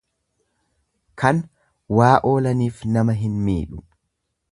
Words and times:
Kan 1.23 1.41
waa 1.99 2.13
oolaniif 2.31 2.81
nama 2.97 3.17
hin 3.21 3.37
miidhu. 3.51 3.85